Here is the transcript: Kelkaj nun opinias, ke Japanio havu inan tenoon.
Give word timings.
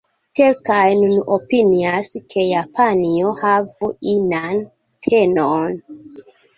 Kelkaj 0.37 0.87
nun 1.01 1.19
opinias, 1.35 2.09
ke 2.35 2.47
Japanio 2.47 3.37
havu 3.45 3.93
inan 4.17 4.69
tenoon. 5.09 5.83